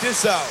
[0.00, 0.46] This out.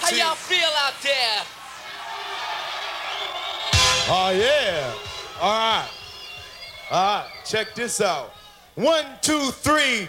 [0.00, 1.42] How y'all feel out there?
[4.06, 4.92] Oh yeah.
[5.40, 5.88] All right.
[6.90, 7.28] All right.
[7.46, 8.34] Check this out.
[8.74, 10.08] One, two, three.